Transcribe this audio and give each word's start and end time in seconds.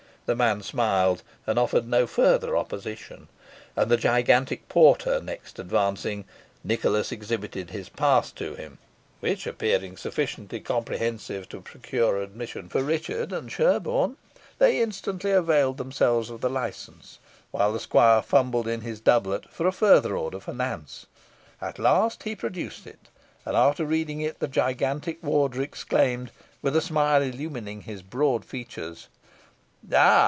The 0.27 0.35
man 0.35 0.61
smiled, 0.61 1.23
and 1.45 1.59
offered 1.59 1.85
no 1.85 2.07
further 2.07 2.55
opposition; 2.55 3.27
and 3.75 3.91
the 3.91 3.97
gigantic 3.97 4.69
porter 4.69 5.19
next 5.19 5.59
advancing, 5.59 6.23
Nicholas 6.63 7.11
exhibited 7.11 7.71
his 7.71 7.89
pass 7.89 8.31
to 8.33 8.55
him, 8.55 8.77
which 9.19 9.45
appearing 9.45 9.97
sufficiently 9.97 10.61
comprehensive 10.61 11.49
to 11.49 11.59
procure 11.59 12.21
admission 12.21 12.69
for 12.69 12.81
Richard 12.81 13.33
and 13.33 13.51
Sherborne, 13.51 14.15
they 14.57 14.79
instantly 14.79 15.31
availed 15.31 15.77
themselves 15.77 16.29
of 16.29 16.39
the 16.39 16.49
licence, 16.49 17.19
while 17.49 17.73
the 17.73 17.79
squire 17.79 18.21
fumbled 18.21 18.69
in 18.69 18.79
his 18.81 19.01
doublet 19.01 19.49
for 19.51 19.67
a 19.67 19.73
further 19.73 20.15
order 20.15 20.39
for 20.39 20.53
Nance. 20.53 21.07
At 21.59 21.77
last 21.77 22.23
he 22.23 22.37
produced 22.37 22.87
it, 22.87 23.09
and 23.45 23.57
after 23.57 23.83
reading 23.85 24.21
it, 24.21 24.39
the 24.39 24.47
gigantic 24.47 25.21
warder 25.21 25.61
exclaimed, 25.61 26.31
with 26.61 26.73
a 26.77 26.81
smile 26.81 27.21
illumining 27.21 27.81
his 27.81 28.01
broad 28.01 28.45
features 28.45 29.09
"Ah! 29.93 30.11